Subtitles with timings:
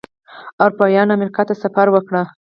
[0.63, 2.13] اروپایانو امریکا ته سفر وکړ.